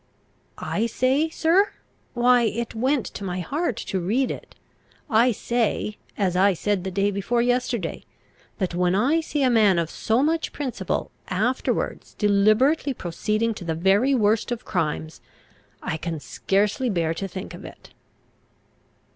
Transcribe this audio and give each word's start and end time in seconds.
"I 0.57 0.87
say, 0.87 1.29
sir? 1.29 1.73
why 2.15 2.41
it 2.41 2.73
went 2.73 3.05
to 3.05 3.23
my 3.23 3.39
heart 3.39 3.77
to 3.85 3.99
read 3.99 4.31
it. 4.31 4.55
I 5.11 5.31
say, 5.31 5.99
as 6.17 6.35
I 6.35 6.55
said 6.55 6.83
the 6.83 6.89
day 6.89 7.11
before 7.11 7.43
yesterday, 7.43 8.05
that 8.57 8.73
when 8.73 8.95
I 8.95 9.21
see 9.21 9.43
a 9.43 9.49
man 9.51 9.77
of 9.77 9.91
so 9.91 10.23
much 10.23 10.53
principle 10.53 11.11
afterwards 11.27 12.15
deliberately 12.15 12.95
proceeding 12.95 13.53
to 13.53 13.63
the 13.63 13.75
very 13.75 14.15
worst 14.15 14.51
of 14.51 14.65
crimes, 14.65 15.21
I 15.83 15.97
can 15.97 16.19
scarcely 16.19 16.89
bear 16.89 17.13
to 17.13 17.27
think 17.27 17.53
of 17.53 17.63
it." 17.63 17.91